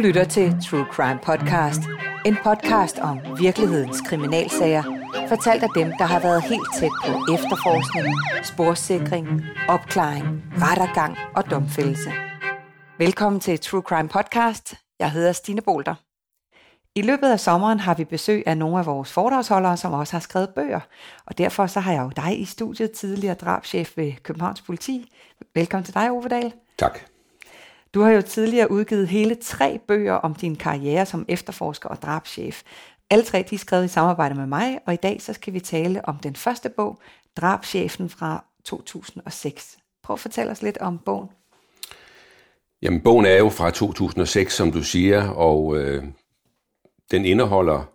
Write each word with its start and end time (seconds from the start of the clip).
lytter 0.00 0.24
til 0.24 0.56
True 0.70 0.86
Crime 0.92 1.18
Podcast. 1.22 1.80
En 2.26 2.36
podcast 2.44 2.98
om 2.98 3.18
virkelighedens 3.38 4.00
kriminalsager, 4.00 4.82
fortalt 5.28 5.62
af 5.62 5.68
dem, 5.74 5.92
der 5.98 6.04
har 6.04 6.20
været 6.20 6.42
helt 6.42 6.68
tæt 6.78 6.90
på 7.06 7.34
efterforskning, 7.34 8.06
sporsikring, 8.44 9.26
opklaring, 9.68 10.26
rettergang 10.52 11.16
og 11.36 11.50
domfældelse. 11.50 12.10
Velkommen 12.98 13.40
til 13.40 13.60
True 13.60 13.82
Crime 13.82 14.08
Podcast. 14.08 14.74
Jeg 14.98 15.10
hedder 15.10 15.32
Stine 15.32 15.60
Bolter. 15.62 15.94
I 16.94 17.02
løbet 17.02 17.28
af 17.28 17.40
sommeren 17.40 17.80
har 17.80 17.94
vi 17.94 18.04
besøg 18.04 18.42
af 18.46 18.56
nogle 18.56 18.78
af 18.78 18.86
vores 18.86 19.12
foredragsholdere, 19.12 19.76
som 19.76 19.92
også 19.92 20.12
har 20.12 20.20
skrevet 20.20 20.48
bøger. 20.54 20.80
Og 21.26 21.38
derfor 21.38 21.66
så 21.66 21.80
har 21.80 21.92
jeg 21.92 22.02
jo 22.02 22.10
dig 22.16 22.40
i 22.40 22.44
studiet, 22.44 22.90
tidligere 22.90 23.34
drabschef 23.34 23.96
ved 23.96 24.12
Københavns 24.22 24.62
Politi. 24.62 25.12
Velkommen 25.54 25.84
til 25.84 25.94
dig, 25.94 26.10
Ove 26.10 26.28
Dahl. 26.28 26.52
Tak. 26.78 27.00
Du 27.94 28.00
har 28.00 28.10
jo 28.10 28.22
tidligere 28.22 28.70
udgivet 28.70 29.08
hele 29.08 29.34
tre 29.34 29.80
bøger 29.88 30.12
om 30.12 30.34
din 30.34 30.56
karriere 30.56 31.06
som 31.06 31.24
efterforsker 31.28 31.88
og 31.88 32.02
drabschef. 32.02 32.62
Alle 33.10 33.24
tre 33.24 33.44
de 33.50 33.54
er 33.54 33.58
skrevet 33.58 33.84
i 33.84 33.88
samarbejde 33.88 34.34
med 34.34 34.46
mig, 34.46 34.78
og 34.86 34.92
i 34.92 34.96
dag 34.96 35.22
så 35.22 35.32
skal 35.32 35.52
vi 35.52 35.60
tale 35.60 36.08
om 36.08 36.16
den 36.16 36.36
første 36.36 36.68
bog, 36.68 36.98
Drabschefen 37.36 38.08
fra 38.08 38.44
2006. 38.64 39.78
Prøv 40.02 40.14
at 40.14 40.20
fortælle 40.20 40.52
os 40.52 40.62
lidt 40.62 40.78
om 40.78 40.98
bogen. 40.98 41.28
Jamen, 42.82 43.00
bogen 43.00 43.26
er 43.26 43.36
jo 43.36 43.48
fra 43.48 43.70
2006, 43.70 44.54
som 44.54 44.72
du 44.72 44.82
siger, 44.82 45.28
og 45.28 45.76
øh, 45.76 46.04
den 47.10 47.24
indeholder 47.24 47.92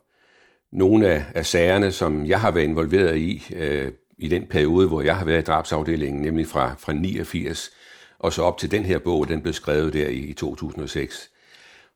nogle 0.71 1.07
af, 1.07 1.25
af 1.35 1.45
sagerne, 1.45 1.91
som 1.91 2.25
jeg 2.25 2.41
har 2.41 2.51
været 2.51 2.63
involveret 2.63 3.17
i, 3.17 3.43
øh, 3.55 3.91
i 4.17 4.27
den 4.27 4.47
periode, 4.47 4.87
hvor 4.87 5.01
jeg 5.01 5.17
har 5.17 5.25
været 5.25 5.41
i 5.41 5.43
drabsafdelingen, 5.43 6.21
nemlig 6.21 6.47
fra, 6.47 6.75
fra 6.79 6.93
89 6.93 7.71
og 8.19 8.33
så 8.33 8.41
op 8.41 8.57
til 8.57 8.71
den 8.71 8.85
her 8.85 8.99
bog, 8.99 9.27
den 9.27 9.41
blev 9.41 9.53
skrevet 9.53 9.93
der 9.93 10.07
i, 10.07 10.33
2006. 10.33 11.29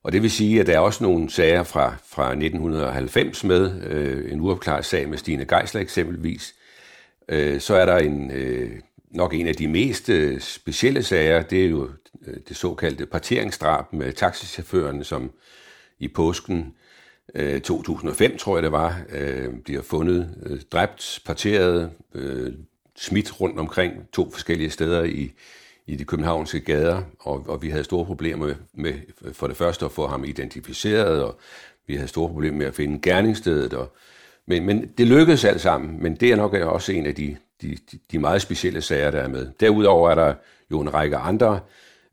Og 0.02 0.12
det 0.12 0.22
vil 0.22 0.30
sige, 0.30 0.60
at 0.60 0.66
der 0.66 0.74
er 0.74 0.78
også 0.78 1.04
nogle 1.04 1.30
sager 1.30 1.62
fra, 1.62 1.94
fra 2.06 2.30
1990 2.30 3.44
med, 3.44 3.82
øh, 3.82 4.32
en 4.32 4.40
uopklaret 4.40 4.84
sag 4.84 5.08
med 5.08 5.18
Stine 5.18 5.44
Geisler 5.44 5.80
eksempelvis. 5.80 6.54
Øh, 7.28 7.60
så 7.60 7.74
er 7.74 7.86
der 7.86 7.96
en, 7.96 8.30
øh, 8.30 8.70
nok 9.10 9.34
en 9.34 9.46
af 9.46 9.54
de 9.54 9.68
mest 9.68 10.08
øh, 10.08 10.40
specielle 10.40 11.02
sager, 11.02 11.42
det 11.42 11.64
er 11.64 11.68
jo 11.68 11.88
øh, 12.26 12.36
det 12.48 12.56
såkaldte 12.56 13.06
parteringsdrab 13.06 13.92
med 13.92 14.12
taxichaufføren, 14.12 15.04
som 15.04 15.30
i 15.98 16.08
påsken 16.08 16.74
øh, 17.34 17.60
2005, 17.60 18.38
tror 18.38 18.56
jeg 18.56 18.62
det 18.62 18.72
var, 18.72 19.00
øh, 19.12 19.54
bliver 19.64 19.82
fundet 19.82 20.34
øh, 20.46 20.60
dræbt, 20.72 21.20
parteret, 21.26 21.90
øh, 22.14 22.52
smidt 22.96 23.40
rundt 23.40 23.58
omkring 23.58 23.92
to 24.12 24.30
forskellige 24.30 24.70
steder 24.70 25.02
i, 25.04 25.32
i 25.86 25.96
de 25.96 26.04
københavnske 26.04 26.60
gader, 26.60 27.02
og, 27.20 27.44
og 27.48 27.62
vi 27.62 27.70
havde 27.70 27.84
store 27.84 28.06
problemer 28.06 28.46
med, 28.46 28.54
med 28.74 28.94
for 29.32 29.46
det 29.46 29.56
første 29.56 29.84
at 29.84 29.92
få 29.92 30.06
ham 30.06 30.24
identificeret, 30.24 31.22
og 31.22 31.38
vi 31.86 31.94
havde 31.94 32.08
store 32.08 32.28
problemer 32.28 32.58
med 32.58 32.66
at 32.66 32.74
finde 32.74 33.00
gerningsstedet. 33.02 33.74
Og, 33.74 33.92
men, 34.46 34.66
men 34.66 34.90
det 34.98 35.06
lykkedes 35.06 35.44
alt 35.44 35.60
sammen, 35.60 36.02
men 36.02 36.16
det 36.16 36.32
er 36.32 36.36
nok 36.36 36.54
også 36.54 36.92
en 36.92 37.06
af 37.06 37.14
de, 37.14 37.36
de, 37.62 37.76
de 38.12 38.18
meget 38.18 38.42
specielle 38.42 38.82
sager, 38.82 39.10
der 39.10 39.20
er 39.20 39.28
med. 39.28 39.48
Derudover 39.60 40.10
er 40.10 40.14
der 40.14 40.34
jo 40.70 40.80
en 40.80 40.94
række 40.94 41.16
andre 41.16 41.60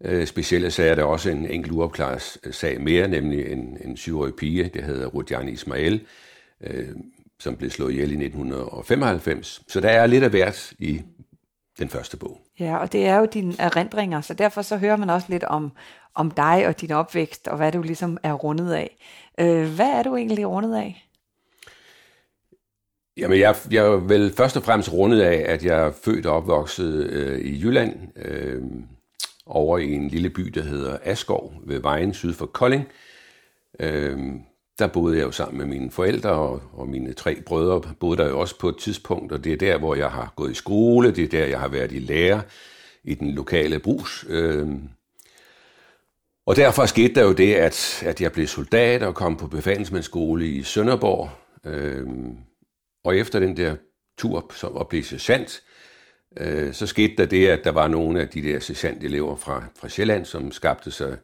øh, 0.01 0.27
specielle 0.27 0.71
sager. 0.71 0.95
Der 0.95 1.01
er 1.01 1.07
også 1.07 1.29
en 1.29 1.45
enkelt 1.45 1.73
uopklaret 1.73 2.37
sag 2.51 2.81
mere, 2.81 3.07
nemlig 3.07 3.51
en, 3.51 3.77
en 3.85 3.97
syvårig 3.97 4.33
pige, 4.33 4.71
der 4.73 4.81
hedder 4.81 5.07
Rudjani 5.07 5.51
Ismail, 5.51 6.01
øh, 6.61 6.87
som 7.39 7.55
blev 7.55 7.69
slået 7.69 7.91
ihjel 7.91 8.11
i 8.11 8.25
1995. 8.25 9.61
Så 9.67 9.81
der 9.81 9.89
er 9.89 10.07
lidt 10.07 10.23
af 10.23 10.29
hvert 10.29 10.73
i 10.79 11.01
den 11.79 11.89
første 11.89 12.17
bog. 12.17 12.41
Ja, 12.59 12.77
og 12.77 12.91
det 12.91 13.07
er 13.07 13.15
jo 13.15 13.25
dine 13.25 13.55
erindringer, 13.59 14.21
så 14.21 14.33
derfor 14.33 14.61
så 14.61 14.77
hører 14.77 14.95
man 14.95 15.09
også 15.09 15.27
lidt 15.29 15.43
om, 15.43 15.71
om 16.15 16.31
dig 16.31 16.67
og 16.67 16.81
din 16.81 16.91
opvækst, 16.91 17.47
og 17.47 17.57
hvad 17.57 17.71
du 17.71 17.81
ligesom 17.81 18.17
er 18.23 18.33
rundet 18.33 18.73
af. 18.73 18.97
Øh, 19.39 19.75
hvad 19.75 19.89
er 19.89 20.03
du 20.03 20.15
egentlig 20.15 20.47
rundet 20.47 20.75
af? 20.75 21.07
Jamen, 23.17 23.39
jeg, 23.39 23.55
jeg 23.71 23.85
er 23.85 23.89
vel 23.89 24.33
først 24.37 24.57
og 24.57 24.63
fremmest 24.63 24.93
rundet 24.93 25.21
af, 25.21 25.53
at 25.53 25.65
jeg 25.65 25.77
er 25.77 25.91
født 25.91 26.25
og 26.25 26.35
opvokset 26.35 26.93
øh, 27.09 27.39
i 27.39 27.61
Jylland, 27.61 27.95
øh, 28.15 28.63
over 29.45 29.77
i 29.77 29.93
en 29.93 30.07
lille 30.07 30.29
by, 30.29 30.41
der 30.41 30.61
hedder 30.61 30.97
Askov, 31.03 31.53
ved 31.65 31.79
vejen 31.79 32.13
syd 32.13 32.33
for 32.33 32.45
Kolding. 32.45 32.87
Øh, 33.79 34.19
der 34.79 34.87
boede 34.87 35.17
jeg 35.17 35.25
jo 35.25 35.31
sammen 35.31 35.57
med 35.57 35.65
mine 35.65 35.91
forældre 35.91 36.29
og, 36.29 36.61
og 36.73 36.87
mine 36.87 37.13
tre 37.13 37.41
brødre 37.41 37.81
boede 37.99 38.17
der 38.17 38.29
jo 38.29 38.39
også 38.39 38.59
på 38.59 38.69
et 38.69 38.77
tidspunkt, 38.77 39.31
og 39.31 39.43
det 39.43 39.53
er 39.53 39.57
der, 39.57 39.77
hvor 39.77 39.95
jeg 39.95 40.11
har 40.11 40.33
gået 40.35 40.51
i 40.51 40.55
skole, 40.55 41.11
det 41.11 41.23
er 41.23 41.27
der, 41.27 41.45
jeg 41.45 41.59
har 41.59 41.67
været 41.67 41.91
i 41.91 41.99
lære 41.99 42.41
i 43.03 43.13
den 43.13 43.31
lokale 43.31 43.79
brus. 43.79 44.25
Øh, 44.29 44.67
og 46.45 46.55
derfor 46.55 46.85
skete 46.85 47.15
der 47.15 47.23
jo 47.23 47.33
det, 47.33 47.53
at, 47.53 48.03
at 48.05 48.21
jeg 48.21 48.31
blev 48.31 48.47
soldat 48.47 49.03
og 49.03 49.15
kom 49.15 49.37
på 49.37 49.47
befalingsmandsskole 49.47 50.47
i 50.47 50.63
Sønderborg. 50.63 51.29
Øh, 51.65 52.07
og 53.03 53.17
efter 53.17 53.39
den 53.39 53.57
der 53.57 53.75
tur 54.17 54.51
som 54.55 54.77
at 54.77 54.87
blive 54.87 55.03
sergeant, 55.03 55.63
øh, 56.37 56.73
så 56.73 56.87
skete 56.87 57.15
der 57.17 57.25
det, 57.25 57.47
at 57.47 57.63
der 57.63 57.71
var 57.71 57.87
nogle 57.87 58.21
af 58.21 58.27
de 58.27 58.41
der 58.41 58.59
sergeantelever 58.59 59.35
fra, 59.35 59.63
fra 59.79 59.89
Sjælland, 59.89 60.25
som 60.25 60.51
skabte 60.51 60.91
sig 60.91 61.17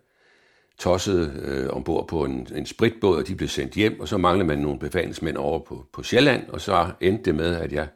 tosset 0.84 1.42
øh, 1.44 1.70
ombord 1.70 2.08
på 2.08 2.24
en, 2.26 2.48
en 2.56 2.66
spritbåd, 2.66 3.18
og 3.18 3.28
de 3.28 3.36
blev 3.36 3.50
sendt 3.50 3.74
hjem, 3.74 4.00
og 4.00 4.08
så 4.08 4.18
manglede 4.18 4.48
man 4.48 4.60
nogle 4.60 4.80
befalingsmænd 4.80 5.38
over 5.38 5.60
på, 5.60 5.86
på 5.94 6.04
Sjælland, 6.04 6.50
og 6.50 6.62
så 6.62 6.88
endte 7.02 7.24
det 7.24 7.36
med, 7.36 7.56
at 7.56 7.72
jeg 7.72 7.88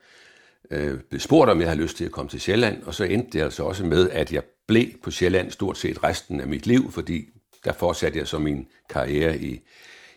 øh, 0.71 0.99
blev 1.09 1.19
spurgt, 1.19 1.51
om 1.51 1.59
jeg 1.59 1.67
havde 1.67 1.81
lyst 1.81 1.97
til 1.97 2.05
at 2.05 2.11
komme 2.11 2.29
til 2.29 2.41
Sjælland, 2.41 2.83
og 2.83 2.93
så 2.93 3.03
endte 3.03 3.37
det 3.37 3.43
altså 3.43 3.63
også 3.63 3.85
med, 3.85 4.09
at 4.09 4.33
jeg 4.33 4.43
blev 4.67 4.87
på 5.03 5.11
Sjælland 5.11 5.51
stort 5.51 5.77
set 5.77 6.03
resten 6.03 6.41
af 6.41 6.47
mit 6.47 6.67
liv, 6.67 6.91
fordi 6.91 7.29
der 7.65 7.73
fortsatte 7.73 8.19
jeg 8.19 8.27
så 8.27 8.39
min 8.39 8.67
karriere 8.89 9.37
i, 9.37 9.59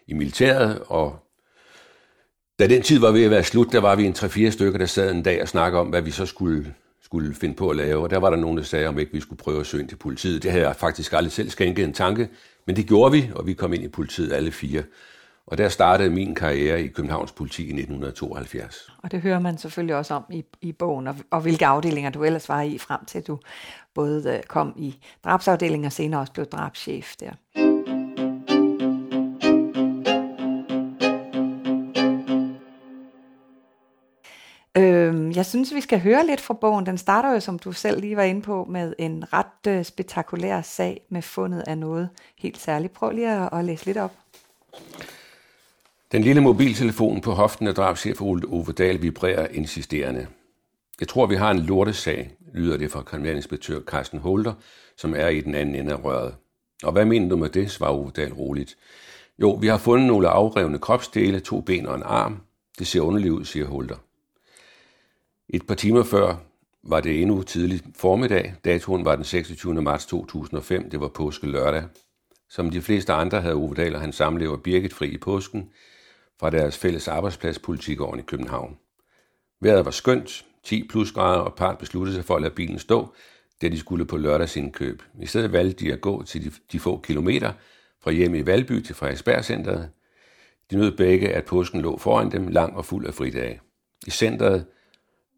i 0.06 0.14
militæret, 0.14 0.82
og 0.86 1.16
da 2.58 2.66
den 2.66 2.82
tid 2.82 2.98
var 2.98 3.10
ved 3.10 3.24
at 3.24 3.30
være 3.30 3.44
slut, 3.44 3.72
der 3.72 3.80
var 3.80 3.96
vi 3.96 4.04
en 4.04 4.12
3-4 4.18 4.50
stykker, 4.50 4.78
der 4.78 4.86
sad 4.86 5.10
en 5.10 5.22
dag 5.22 5.42
og 5.42 5.48
snakkede 5.48 5.80
om, 5.80 5.86
hvad 5.86 6.02
vi 6.02 6.10
så 6.10 6.26
skulle, 6.26 6.74
skulle 7.02 7.34
finde 7.34 7.54
på 7.54 7.70
at 7.70 7.76
lave. 7.76 8.02
Og 8.02 8.10
der 8.10 8.18
var 8.18 8.30
der 8.30 8.36
nogen, 8.36 8.58
der 8.58 8.64
sagde, 8.64 8.86
om 8.86 8.98
ikke 8.98 9.12
vi 9.12 9.20
skulle 9.20 9.38
prøve 9.38 9.60
at 9.60 9.66
søge 9.66 9.80
ind 9.80 9.88
til 9.88 9.96
politiet. 9.96 10.42
Det 10.42 10.50
havde 10.50 10.66
jeg 10.66 10.76
faktisk 10.76 11.12
aldrig 11.12 11.32
selv 11.32 11.50
skænket 11.50 11.84
en 11.84 11.92
tanke, 11.92 12.28
men 12.66 12.76
det 12.76 12.86
gjorde 12.86 13.12
vi, 13.12 13.30
og 13.34 13.46
vi 13.46 13.52
kom 13.52 13.72
ind 13.72 13.84
i 13.84 13.88
politiet 13.88 14.32
alle 14.32 14.52
fire. 14.52 14.82
Og 15.46 15.58
der 15.58 15.68
startede 15.68 16.10
min 16.10 16.34
karriere 16.34 16.82
i 16.82 16.88
Københavns 16.88 17.32
politi 17.32 17.62
i 17.62 17.72
1972. 17.72 18.92
Og 19.02 19.12
det 19.12 19.20
hører 19.20 19.40
man 19.40 19.58
selvfølgelig 19.58 19.96
også 19.96 20.14
om 20.14 20.24
i, 20.30 20.44
i 20.60 20.72
bogen, 20.72 21.06
og, 21.06 21.16
og 21.30 21.40
hvilke 21.40 21.66
afdelinger 21.66 22.10
du 22.10 22.24
ellers 22.24 22.48
var 22.48 22.62
i, 22.62 22.78
frem 22.78 23.04
til 23.04 23.22
du 23.22 23.38
både 23.94 24.34
øh, 24.36 24.42
kom 24.42 24.74
i 24.76 24.94
drabsafdelingen 25.24 25.86
og 25.86 25.92
senere 25.92 26.20
også 26.20 26.32
blev 26.32 26.46
drabschef 26.46 27.14
der. 27.20 27.59
Jeg 35.40 35.46
synes, 35.46 35.74
vi 35.74 35.80
skal 35.80 36.00
høre 36.00 36.26
lidt 36.26 36.40
fra 36.40 36.54
bogen. 36.54 36.86
Den 36.86 36.98
starter 36.98 37.32
jo, 37.32 37.40
som 37.40 37.58
du 37.58 37.72
selv 37.72 38.00
lige 38.00 38.16
var 38.16 38.22
inde 38.22 38.42
på, 38.42 38.66
med 38.70 38.94
en 38.98 39.24
ret 39.32 39.66
øh, 39.68 39.84
spektakulær 39.84 40.62
sag 40.62 41.00
med 41.08 41.22
fundet 41.22 41.64
af 41.66 41.78
noget 41.78 42.08
helt 42.38 42.58
særligt. 42.58 42.92
Prøv 42.92 43.10
lige 43.10 43.30
at, 43.30 43.48
at 43.52 43.64
læse 43.64 43.86
lidt 43.86 43.96
op. 43.96 44.12
Den 46.12 46.22
lille 46.22 46.40
mobiltelefon 46.40 47.20
på 47.20 47.32
hoften 47.32 47.66
af 47.66 47.74
drabschef 47.74 48.20
Ove 48.20 48.72
Dahl 48.78 49.02
vibrerer 49.02 49.48
insisterende. 49.48 50.26
Jeg 51.00 51.08
tror, 51.08 51.26
vi 51.26 51.36
har 51.36 51.50
en 51.50 51.60
lortesag, 51.60 52.30
lyder 52.54 52.76
det 52.76 52.90
fra 52.90 53.02
kriminalinspektør 53.02 53.80
Carsten 53.80 54.18
Holder, 54.18 54.52
som 54.96 55.14
er 55.16 55.28
i 55.28 55.40
den 55.40 55.54
anden 55.54 55.74
ende 55.74 55.92
af 55.92 56.04
røret. 56.04 56.34
Og 56.82 56.92
hvad 56.92 57.04
mener 57.04 57.28
du 57.28 57.36
med 57.36 57.48
det, 57.48 57.70
svarer 57.70 57.92
Ove 57.92 58.10
Dahl 58.16 58.32
roligt. 58.32 58.76
Jo, 59.38 59.50
vi 59.50 59.66
har 59.66 59.78
fundet 59.78 60.06
nogle 60.06 60.28
afrevne 60.28 60.78
kropsdele, 60.78 61.40
to 61.40 61.60
ben 61.60 61.86
og 61.86 61.94
en 61.94 62.02
arm. 62.02 62.40
Det 62.78 62.86
ser 62.86 63.00
underligt 63.00 63.32
ud, 63.32 63.44
siger 63.44 63.66
Holder. 63.66 63.96
Et 65.52 65.66
par 65.66 65.74
timer 65.74 66.02
før 66.02 66.36
var 66.82 67.00
det 67.00 67.22
endnu 67.22 67.42
tidlig 67.42 67.80
formiddag. 67.96 68.54
Datoen 68.64 69.04
var 69.04 69.16
den 69.16 69.24
26. 69.24 69.82
marts 69.82 70.06
2005. 70.06 70.90
Det 70.90 71.00
var 71.00 71.08
påske 71.08 71.46
lørdag. 71.46 71.84
Som 72.48 72.70
de 72.70 72.80
fleste 72.80 73.12
andre 73.12 73.40
havde 73.40 73.54
Ove 73.54 73.74
Dahl 73.74 73.94
og 73.94 74.00
hans 74.00 74.16
samlever 74.16 74.56
Birgit 74.56 74.92
fri 74.92 75.08
i 75.08 75.18
påsken 75.18 75.70
fra 76.40 76.50
deres 76.50 76.78
fælles 76.78 77.08
arbejdsplads 77.08 77.58
Politigården 77.58 78.20
i 78.20 78.22
København. 78.22 78.78
Vejret 79.60 79.84
var 79.84 79.90
skønt, 79.90 80.44
10 80.64 80.88
plus 80.88 81.12
grader, 81.12 81.40
og 81.40 81.54
part 81.54 81.78
besluttede 81.78 82.16
sig 82.16 82.24
for 82.24 82.36
at 82.36 82.42
lade 82.42 82.54
bilen 82.54 82.78
stå, 82.78 83.14
da 83.62 83.68
de 83.68 83.78
skulle 83.78 84.06
på 84.06 84.16
lørdagsindkøb. 84.16 85.02
I 85.20 85.26
stedet 85.26 85.52
valgte 85.52 85.84
de 85.84 85.92
at 85.92 86.00
gå 86.00 86.22
til 86.22 86.44
de, 86.44 86.52
de 86.72 86.80
få 86.80 87.00
kilometer 87.00 87.52
fra 88.02 88.10
hjemme 88.10 88.38
i 88.38 88.46
Valby 88.46 88.80
til 88.80 88.94
Frederiksberg 88.94 89.44
De 90.70 90.76
nød 90.76 90.96
begge, 90.96 91.28
at 91.28 91.44
påsken 91.44 91.80
lå 91.80 91.98
foran 91.98 92.30
dem, 92.30 92.48
lang 92.48 92.76
og 92.76 92.84
fuld 92.84 93.06
af 93.06 93.14
fridage. 93.14 93.60
I 94.06 94.10
centret 94.10 94.66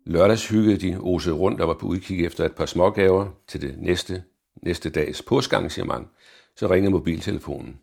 Lørdags 0.04 0.48
hyggede 0.48 0.76
de 0.76 0.98
osede 1.00 1.34
rundt 1.34 1.60
og 1.60 1.68
var 1.68 1.74
på 1.74 1.86
udkig 1.86 2.24
efter 2.24 2.44
et 2.44 2.54
par 2.54 2.66
smågaver 2.66 3.26
til 3.48 3.60
det 3.60 3.74
næste, 3.78 4.22
næste 4.62 4.90
dags 4.90 5.22
påskearrangement. 5.22 6.08
Så 6.56 6.70
ringede 6.70 6.92
mobiltelefonen. 6.92 7.78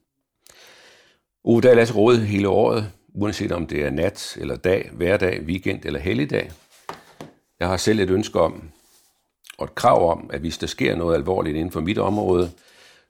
Ove 1.44 1.62
Dahl 1.62 1.80
er 1.80 1.94
råd 1.94 2.18
hele 2.18 2.48
året, 2.48 2.92
uanset 3.14 3.52
om 3.52 3.68
det 3.68 3.86
er 3.86 3.90
nat 3.90 4.38
eller 4.40 4.56
dag, 4.56 4.90
hverdag, 4.94 5.42
weekend 5.42 5.86
eller 5.86 6.00
helligdag. 6.00 6.52
Jeg 7.60 7.68
har 7.68 7.78
selv 7.78 8.00
et 8.00 8.10
ønske 8.10 8.40
om, 8.40 8.70
og 9.58 9.66
et 9.66 9.76
krav 9.76 10.12
om, 10.12 10.30
at 10.34 10.40
hvis 10.40 10.58
der 10.58 10.68
sker 10.68 10.96
noget 10.96 11.16
alvorligt 11.16 11.58
inden 11.58 11.72
for 11.72 11.82
mit 11.82 11.98
område, 11.98 12.52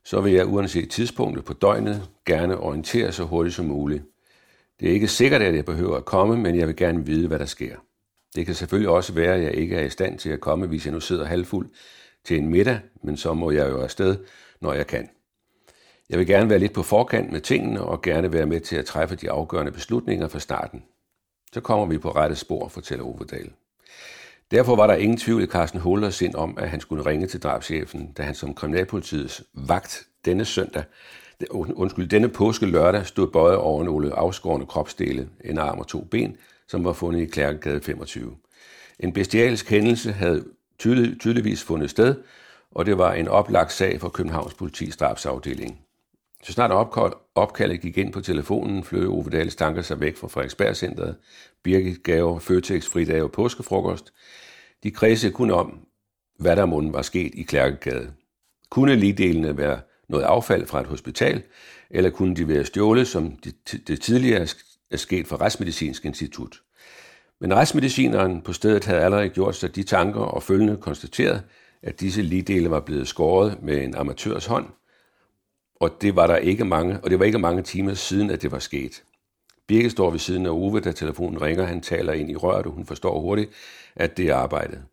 så 0.05 0.21
vil 0.21 0.33
jeg 0.33 0.47
uanset 0.47 0.89
tidspunktet 0.89 1.45
på 1.45 1.53
døgnet 1.53 2.09
gerne 2.25 2.59
orientere 2.59 3.11
så 3.11 3.23
hurtigt 3.23 3.55
som 3.55 3.65
muligt. 3.65 4.03
Det 4.79 4.89
er 4.89 4.93
ikke 4.93 5.07
sikkert, 5.07 5.41
at 5.41 5.55
jeg 5.55 5.65
behøver 5.65 5.97
at 5.97 6.05
komme, 6.05 6.37
men 6.37 6.55
jeg 6.55 6.67
vil 6.67 6.75
gerne 6.75 7.05
vide, 7.05 7.27
hvad 7.27 7.39
der 7.39 7.45
sker. 7.45 7.75
Det 8.35 8.45
kan 8.45 8.55
selvfølgelig 8.55 8.89
også 8.89 9.13
være, 9.13 9.35
at 9.35 9.43
jeg 9.43 9.53
ikke 9.53 9.75
er 9.75 9.85
i 9.85 9.89
stand 9.89 10.19
til 10.19 10.29
at 10.29 10.39
komme, 10.39 10.67
hvis 10.67 10.85
jeg 10.85 10.93
nu 10.93 10.99
sidder 10.99 11.25
halvfuld 11.25 11.69
til 12.25 12.37
en 12.37 12.47
middag, 12.47 12.79
men 13.03 13.17
så 13.17 13.33
må 13.33 13.51
jeg 13.51 13.69
jo 13.69 13.81
afsted, 13.81 14.17
når 14.61 14.73
jeg 14.73 14.87
kan. 14.87 15.09
Jeg 16.09 16.19
vil 16.19 16.27
gerne 16.27 16.49
være 16.49 16.59
lidt 16.59 16.73
på 16.73 16.83
forkant 16.83 17.31
med 17.31 17.41
tingene 17.41 17.81
og 17.81 18.01
gerne 18.01 18.33
være 18.33 18.45
med 18.45 18.59
til 18.59 18.75
at 18.75 18.85
træffe 18.85 19.15
de 19.15 19.31
afgørende 19.31 19.71
beslutninger 19.71 20.27
fra 20.27 20.39
starten. 20.39 20.83
Så 21.53 21.61
kommer 21.61 21.85
vi 21.85 21.97
på 21.97 22.11
rette 22.11 22.35
spor, 22.35 22.67
fortæller 22.67 23.05
Ovedal. 23.05 23.51
Derfor 24.51 24.75
var 24.75 24.87
der 24.87 24.93
ingen 24.93 25.17
tvivl 25.17 25.43
i 25.43 25.45
Carsten 25.45 25.79
Holders 25.79 26.15
sind 26.15 26.35
om, 26.35 26.57
at 26.57 26.69
han 26.69 26.81
skulle 26.81 27.05
ringe 27.05 27.27
til 27.27 27.41
drabschefen, 27.41 28.11
da 28.11 28.23
han 28.23 28.35
som 28.35 28.53
kriminalpolitiets 28.53 29.43
vagt 29.53 30.07
denne 30.25 30.45
søndag, 30.45 30.83
undskyld, 31.51 32.07
denne 32.07 32.29
påske 32.29 32.65
lørdag 32.65 33.05
stod 33.05 33.27
bøjet 33.27 33.57
over 33.57 33.83
nogle 33.83 34.13
afskårende 34.13 34.65
kropsdele, 34.65 35.29
en 35.45 35.57
arm 35.57 35.79
og 35.79 35.87
to 35.87 36.01
ben, 36.01 36.37
som 36.69 36.85
var 36.85 36.93
fundet 36.93 37.21
i 37.21 37.25
Klærkegade 37.25 37.81
25. 37.81 38.35
En 38.99 39.13
bestialsk 39.13 39.69
hændelse 39.69 40.11
havde 40.11 40.45
tydelig, 40.79 41.19
tydeligvis 41.19 41.63
fundet 41.63 41.89
sted, 41.89 42.15
og 42.71 42.85
det 42.85 42.97
var 42.97 43.13
en 43.13 43.27
oplagt 43.27 43.71
sag 43.71 44.01
for 44.01 44.09
Københavns 44.09 44.53
politis 44.53 44.97
drabsafdeling. 44.97 45.79
Så 46.43 46.53
snart 46.53 46.71
opkald, 46.71 47.13
opkaldet 47.35 47.81
gik 47.81 47.97
ind 47.97 48.13
på 48.13 48.21
telefonen, 48.21 48.83
flød 48.83 49.07
Ove 49.07 49.29
Dahls 49.29 49.55
tanker 49.55 49.81
sig 49.81 49.99
væk 49.99 50.17
fra 50.17 50.27
Frederiksbergcentret, 50.27 51.15
Birgit 51.63 52.03
gav 52.03 52.39
Føtex 52.39 52.85
fridag 52.85 53.23
og 53.23 53.31
påskefrokost. 53.31 54.13
De 54.83 54.91
kredsede 54.91 55.31
kun 55.31 55.51
om, 55.51 55.79
hvad 56.39 56.55
der 56.55 56.65
måtte 56.65 56.93
var 56.93 57.01
sket 57.01 57.31
i 57.35 57.41
Klærkegade. 57.41 58.13
Kunne 58.69 58.95
ligdelene 58.95 59.57
være 59.57 59.79
noget 60.09 60.23
affald 60.23 60.65
fra 60.65 60.81
et 60.81 60.87
hospital, 60.87 61.43
eller 61.89 62.09
kunne 62.09 62.35
de 62.35 62.47
være 62.47 62.65
stjålet, 62.65 63.07
som 63.07 63.37
det 63.87 64.01
tidligere 64.01 64.47
er 64.91 64.97
sket 64.97 65.27
fra 65.27 65.35
Retsmedicinsk 65.35 66.05
Institut. 66.05 66.61
Men 67.41 67.53
retsmedicineren 67.53 68.41
på 68.41 68.53
stedet 68.53 68.85
havde 68.85 69.01
allerede 69.01 69.29
gjort 69.29 69.55
sig 69.55 69.75
de 69.75 69.83
tanker 69.83 70.21
og 70.21 70.43
følgende 70.43 70.77
konstateret, 70.77 71.43
at 71.83 71.99
disse 71.99 72.21
ligedele 72.21 72.71
var 72.71 72.79
blevet 72.79 73.07
skåret 73.07 73.61
med 73.61 73.83
en 73.83 73.95
amatørs 73.95 74.45
hånd, 74.45 74.65
og 75.79 76.01
det 76.01 76.15
var 76.15 76.27
der 76.27 76.35
ikke 76.35 76.65
mange, 76.65 76.99
og 77.03 77.09
det 77.09 77.19
var 77.19 77.25
ikke 77.25 77.39
mange 77.39 77.61
timer 77.61 77.93
siden, 77.93 78.29
at 78.29 78.41
det 78.41 78.51
var 78.51 78.59
sket. 78.59 79.03
Birke 79.67 79.89
står 79.89 80.09
ved 80.09 80.19
siden 80.19 80.45
af 80.45 80.49
Ove, 80.49 80.79
da 80.79 80.91
telefonen 80.91 81.41
ringer. 81.41 81.65
Han 81.65 81.81
taler 81.81 82.13
ind 82.13 82.31
i 82.31 82.35
røret, 82.35 82.65
og 82.65 82.71
hun 82.71 82.85
forstår 82.85 83.19
hurtigt, 83.19 83.51
at 83.95 84.17
det 84.17 84.29
er 84.29 84.35
arbejdet. 84.35 84.83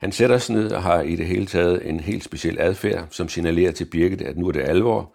Han 0.00 0.12
sætter 0.12 0.38
sig 0.38 0.54
ned 0.54 0.72
og 0.72 0.82
har 0.82 1.00
i 1.00 1.16
det 1.16 1.26
hele 1.26 1.46
taget 1.46 1.88
en 1.88 2.00
helt 2.00 2.24
speciel 2.24 2.60
adfærd, 2.60 3.06
som 3.10 3.28
signalerer 3.28 3.72
til 3.72 3.84
Birgit, 3.84 4.22
at 4.22 4.36
nu 4.36 4.48
er 4.48 4.52
det 4.52 4.60
alvor, 4.60 5.14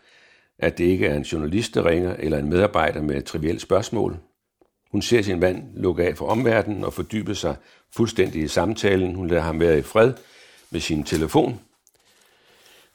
at 0.60 0.78
det 0.78 0.84
ikke 0.84 1.08
er 1.08 1.16
en 1.16 1.24
journalist, 1.24 1.76
der 1.76 1.86
ringer, 1.86 2.16
eller 2.20 2.38
en 2.38 2.50
medarbejder 2.50 3.02
med 3.02 3.16
et 3.16 3.26
trivielt 3.26 3.62
spørgsmål. 3.62 4.18
Hun 4.92 5.02
ser 5.02 5.22
sin 5.22 5.40
mand 5.40 5.64
lukke 5.76 6.04
af 6.04 6.18
for 6.18 6.26
omverdenen 6.26 6.84
og 6.84 6.94
fordybe 6.94 7.36
sig 7.36 7.56
fuldstændig 7.96 8.44
i 8.44 8.48
samtalen. 8.48 9.16
Hun 9.16 9.28
lader 9.28 9.42
ham 9.42 9.60
være 9.60 9.80
i 9.80 9.82
fred 9.82 10.14
med 10.72 10.80
sin 10.80 11.04
telefon. 11.04 11.60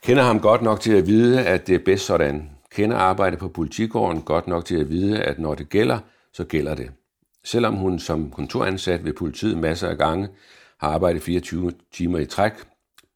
Kender 0.02 0.22
ham 0.22 0.40
godt 0.40 0.62
nok 0.62 0.81
til 0.81 0.93
at 0.93 1.06
vide, 1.06 1.46
at 1.46 1.66
det 1.66 1.75
er 1.75 1.84
bedst 1.84 2.06
sådan. 2.06 2.50
Kender 2.70 2.96
arbejdet 2.96 3.38
på 3.38 3.49
politigården 3.49 4.22
godt 4.22 4.46
nok 4.46 4.64
til 4.64 4.81
at 4.81 4.90
vide, 4.90 5.22
at 5.22 5.38
når 5.38 5.55
det 5.55 5.69
gælder, 5.69 5.99
så 6.32 6.44
gælder 6.44 6.75
det. 6.75 6.90
Selvom 7.44 7.75
hun 7.75 7.99
som 7.99 8.31
kontoransat 8.31 9.05
ved 9.05 9.12
politiet 9.12 9.58
masser 9.58 9.88
af 9.88 9.99
gange 9.99 10.28
har 10.78 10.88
arbejdet 10.88 11.22
24 11.22 11.72
timer 11.93 12.19
i 12.19 12.26
træk, 12.26 12.52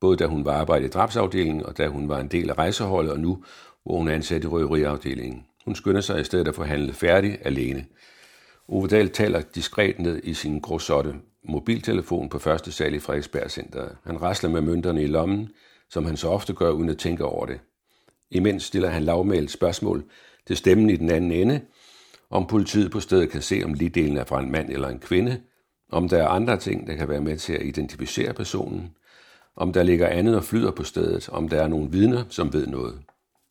både 0.00 0.17
da 0.17 0.27
hun 0.27 0.45
var 0.45 0.53
arbejdet 0.53 0.87
i 0.87 0.91
drabsafdelingen 0.91 1.67
og 1.67 1.79
da 1.79 1.89
hun 1.89 2.09
var 2.09 2.21
en 2.21 2.29
del 2.29 2.50
af 2.50 2.59
rejseholdet, 2.59 3.12
og 3.12 3.21
nu, 3.21 3.45
hvor 3.88 3.99
hun 3.99 4.08
er 4.08 4.14
ansat 4.14 4.44
i 4.44 4.46
røveriafdelingen. 4.46 5.44
Hun 5.64 5.75
skynder 5.75 6.00
sig 6.00 6.20
i 6.20 6.25
stedet 6.25 6.49
at 6.49 6.55
forhandle 6.55 6.93
færdig 6.93 7.38
alene. 7.44 7.85
Ove 8.69 8.88
Dahl 8.88 9.11
taler 9.11 9.40
diskret 9.40 9.99
ned 9.99 10.20
i 10.25 10.35
sin 10.35 10.61
gråsotte 10.61 11.14
mobiltelefon 11.44 12.29
på 12.29 12.38
første 12.38 12.73
sal 12.73 12.94
i 12.94 12.99
Frederiksberg 12.99 13.50
Center. 13.50 13.88
Han 14.05 14.23
rasler 14.23 14.50
med 14.50 14.61
mønterne 14.61 15.02
i 15.02 15.06
lommen, 15.06 15.49
som 15.90 16.05
han 16.05 16.17
så 16.17 16.29
ofte 16.29 16.52
gør 16.52 16.70
uden 16.70 16.88
at 16.88 16.99
tænke 16.99 17.25
over 17.25 17.46
det. 17.46 17.61
Imens 18.31 18.62
stiller 18.62 18.88
han 18.88 19.02
lavmælt 19.02 19.50
spørgsmål 19.50 20.05
til 20.46 20.56
stemmen 20.56 20.90
i 20.90 20.96
den 20.96 21.11
anden 21.11 21.32
ende, 21.32 21.61
om 22.31 22.46
politiet 22.46 22.90
på 22.90 23.00
stedet 23.00 23.31
kan 23.31 23.43
se, 23.43 23.62
om 23.64 23.75
ligdelen 23.75 24.17
er 24.17 24.25
fra 24.25 24.40
en 24.40 24.50
mand 24.50 24.70
eller 24.70 24.88
en 24.88 24.99
kvinde, 24.99 25.40
om 25.93 26.08
der 26.08 26.23
er 26.23 26.29
andre 26.29 26.56
ting, 26.56 26.87
der 26.87 26.94
kan 26.94 27.08
være 27.08 27.20
med 27.20 27.37
til 27.37 27.52
at 27.52 27.67
identificere 27.67 28.32
personen, 28.32 28.90
om 29.56 29.73
der 29.73 29.82
ligger 29.82 30.06
andet 30.06 30.37
og 30.37 30.44
flyder 30.44 30.70
på 30.70 30.85
stedet, 30.85 31.29
om 31.29 31.49
der 31.49 31.62
er 31.62 31.69
nogle 31.69 31.90
vidner, 31.90 32.25
som 32.29 32.52
ved 32.52 32.67
noget. 32.67 33.02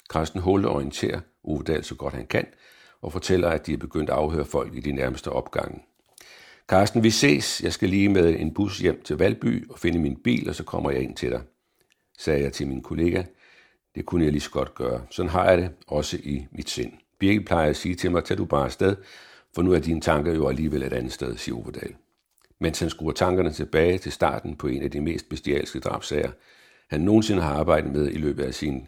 Carsten 0.09 0.41
Hulle 0.41 0.67
orienterer 0.67 1.19
Ove 1.43 1.63
Dahl 1.63 1.83
så 1.83 1.95
godt 1.95 2.13
han 2.13 2.27
kan, 2.27 2.45
og 3.01 3.11
fortæller, 3.11 3.49
at 3.49 3.67
de 3.67 3.73
er 3.73 3.77
begyndt 3.77 4.09
at 4.09 4.15
afhøre 4.15 4.45
folk 4.45 4.75
i 4.75 4.79
de 4.79 4.91
nærmeste 4.91 5.31
opgange. 5.31 5.83
Carsten, 6.67 7.03
vi 7.03 7.09
ses. 7.09 7.61
Jeg 7.63 7.73
skal 7.73 7.89
lige 7.89 8.09
med 8.09 8.39
en 8.39 8.53
bus 8.53 8.79
hjem 8.79 9.01
til 9.01 9.17
Valby 9.17 9.69
og 9.69 9.79
finde 9.79 9.99
min 9.99 10.15
bil, 10.23 10.49
og 10.49 10.55
så 10.55 10.63
kommer 10.63 10.91
jeg 10.91 11.01
ind 11.01 11.15
til 11.15 11.31
dig, 11.31 11.41
sagde 12.17 12.43
jeg 12.43 12.53
til 12.53 12.67
min 12.67 12.81
kollega. 12.81 13.23
Det 13.95 14.05
kunne 14.05 14.23
jeg 14.23 14.31
lige 14.31 14.41
så 14.41 14.51
godt 14.51 14.75
gøre. 14.75 15.01
Sådan 15.09 15.29
har 15.29 15.49
jeg 15.49 15.57
det 15.57 15.69
også 15.87 16.17
i 16.23 16.47
mit 16.51 16.69
sind. 16.69 16.93
Birgit 17.19 17.45
plejer 17.45 17.69
at 17.69 17.75
sige 17.75 17.95
til 17.95 18.11
mig, 18.11 18.23
tag 18.23 18.37
du 18.37 18.45
bare 18.45 18.65
afsted, 18.65 18.95
for 19.55 19.61
nu 19.61 19.73
er 19.73 19.79
dine 19.79 20.01
tanker 20.01 20.33
jo 20.33 20.47
alligevel 20.47 20.83
et 20.83 20.93
andet 20.93 21.13
sted, 21.13 21.37
siger 21.37 21.55
Ove 21.55 21.71
mens 22.59 22.79
han 22.79 22.89
skruer 22.89 23.11
tankerne 23.11 23.51
tilbage 23.51 23.97
til 23.97 24.11
starten 24.11 24.55
på 24.55 24.67
en 24.67 24.83
af 24.83 24.91
de 24.91 25.01
mest 25.01 25.29
bestialske 25.29 25.79
drabsager, 25.79 26.31
han 26.89 27.01
nogensinde 27.01 27.41
har 27.41 27.53
arbejdet 27.53 27.91
med 27.91 28.11
i 28.11 28.17
løbet 28.17 28.43
af 28.43 28.53
sin, 28.53 28.87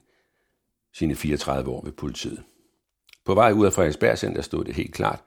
sine 0.94 1.16
34 1.16 1.70
år 1.72 1.82
ved 1.84 1.92
politiet. 1.92 2.44
På 3.26 3.34
vej 3.34 3.52
ud 3.52 3.66
af 3.66 3.74
Frederiksberg 3.74 4.18
Center 4.18 4.42
stod 4.42 4.66
det 4.66 4.76
helt 4.76 4.94
klart. 4.94 5.20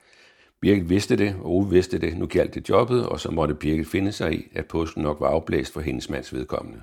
Birgit 0.61 0.89
vidste 0.89 1.15
det, 1.15 1.35
og 1.39 1.45
Ove 1.45 1.69
vidste 1.69 1.99
det. 1.99 2.17
Nu 2.17 2.27
galt 2.27 2.53
det 2.53 2.69
jobbet, 2.69 3.05
og 3.05 3.19
så 3.19 3.31
måtte 3.31 3.55
Birgit 3.55 3.87
finde 3.87 4.11
sig 4.11 4.33
i, 4.33 4.47
at 4.55 4.65
påsken 4.65 5.03
nok 5.03 5.19
var 5.19 5.27
afblæst 5.27 5.73
for 5.73 5.81
hendes 5.81 6.09
mands 6.09 6.33
vedkommende. 6.33 6.81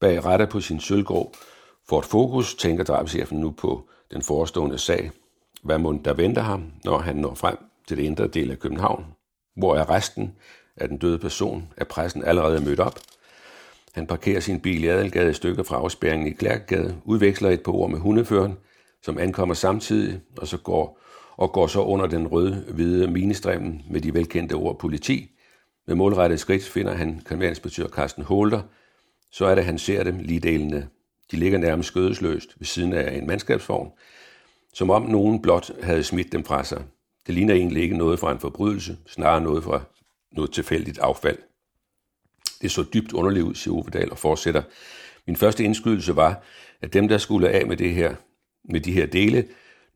Bag 0.00 0.24
retter 0.24 0.46
på 0.46 0.60
sin 0.60 0.80
sølvgrå 0.80 1.34
Fort 1.88 2.04
Focus 2.04 2.54
tænker 2.54 2.84
drabschefen 2.84 3.40
nu 3.40 3.50
på 3.50 3.88
den 4.10 4.22
forestående 4.22 4.78
sag. 4.78 5.10
Hvad 5.62 5.78
må 5.78 6.00
der 6.04 6.14
venter 6.14 6.42
ham, 6.42 6.72
når 6.84 6.98
han 6.98 7.16
når 7.16 7.34
frem 7.34 7.56
til 7.88 7.96
det 7.96 8.02
indre 8.02 8.26
del 8.26 8.50
af 8.50 8.58
København, 8.58 9.06
hvor 9.56 9.76
er 9.76 9.90
resten 9.90 10.36
af 10.76 10.88
den 10.88 10.98
døde 10.98 11.18
person? 11.18 11.72
Er 11.76 11.84
pressen 11.84 12.24
allerede 12.24 12.64
mødt 12.64 12.80
op? 12.80 12.98
Han 13.94 14.06
parkerer 14.06 14.40
sin 14.40 14.60
bil 14.60 14.84
i 14.84 14.88
Adelgade 14.88 15.30
i 15.30 15.32
stykker 15.32 15.62
fra 15.62 15.76
afspæringen 15.76 16.28
i 16.28 16.30
Klærkegade, 16.30 16.96
udveksler 17.04 17.50
et 17.50 17.62
par 17.62 17.72
ord 17.72 17.90
med 17.90 17.98
hundeføren, 17.98 18.54
som 19.02 19.18
ankommer 19.18 19.54
samtidig, 19.54 20.20
og 20.36 20.46
så 20.46 20.58
går, 20.58 21.00
og 21.36 21.52
går 21.52 21.66
så 21.66 21.80
under 21.80 22.06
den 22.06 22.26
røde-hvide 22.26 23.06
minestremmen 23.06 23.82
med 23.90 24.00
de 24.00 24.14
velkendte 24.14 24.52
ord 24.52 24.78
politi. 24.78 25.30
Med 25.86 25.94
målrettet 25.94 26.40
skridt 26.40 26.64
finder 26.64 26.92
han 26.92 27.20
kriminalinspektør 27.24 27.88
Carsten 27.88 28.22
Holder. 28.22 28.62
Så 29.32 29.46
er 29.46 29.54
det, 29.54 29.64
han 29.64 29.78
ser 29.78 30.04
dem 30.04 30.18
ligedelende. 30.18 30.88
De 31.30 31.36
ligger 31.36 31.58
nærmest 31.58 31.86
skødesløst 31.86 32.54
ved 32.58 32.66
siden 32.66 32.92
af 32.92 33.16
en 33.16 33.26
mandskabsvogn, 33.26 33.90
som 34.72 34.90
om 34.90 35.02
nogen 35.02 35.42
blot 35.42 35.70
havde 35.82 36.04
smidt 36.04 36.32
dem 36.32 36.44
fra 36.44 36.64
sig. 36.64 36.82
Det 37.26 37.34
ligner 37.34 37.54
egentlig 37.54 37.82
ikke 37.82 37.96
noget 37.96 38.18
fra 38.18 38.32
en 38.32 38.40
forbrydelse, 38.40 38.96
snarere 39.06 39.40
noget 39.40 39.64
fra 39.64 39.82
noget 40.32 40.52
tilfældigt 40.52 40.98
affald. 40.98 41.38
Det 42.64 42.72
så 42.72 42.84
dybt 42.94 43.12
underligt 43.12 43.44
ud, 43.44 43.54
siger 43.54 43.74
Ove 43.74 44.10
og 44.10 44.18
fortsætter. 44.18 44.62
Min 45.26 45.36
første 45.36 45.64
indskydelse 45.64 46.16
var, 46.16 46.42
at 46.82 46.92
dem, 46.92 47.08
der 47.08 47.18
skulle 47.18 47.48
af 47.48 47.66
med, 47.66 47.76
det 47.76 47.94
her, 47.94 48.14
med 48.64 48.80
de 48.80 48.92
her 48.92 49.06
dele, 49.06 49.44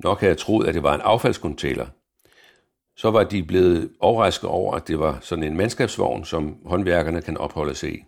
nok 0.04 0.20
havde 0.20 0.34
troet, 0.34 0.66
at 0.66 0.74
det 0.74 0.82
var 0.82 0.94
en 0.94 1.00
affaldskontainer. 1.00 1.86
Så 2.96 3.10
var 3.10 3.24
de 3.24 3.42
blevet 3.42 3.90
overrasket 4.00 4.50
over, 4.50 4.74
at 4.74 4.88
det 4.88 4.98
var 4.98 5.18
sådan 5.20 5.44
en 5.44 5.56
mandskabsvogn, 5.56 6.24
som 6.24 6.56
håndværkerne 6.64 7.22
kan 7.22 7.36
opholde 7.36 7.74
sig 7.74 7.94
i. 7.94 8.04